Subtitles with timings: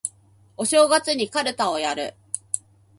[0.57, 2.15] お正月にかるたをやる